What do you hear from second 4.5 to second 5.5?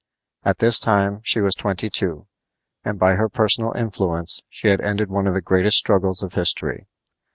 had ended one of the